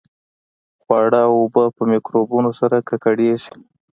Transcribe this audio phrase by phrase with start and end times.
[0.81, 3.53] خواړه او اوبه په میکروبونو سره ککړېږي.